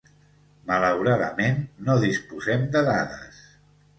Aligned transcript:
Malauradament, 0.69 1.59
no 1.89 1.99
disposem 2.05 2.65
de 2.77 2.83
dades 2.89 3.45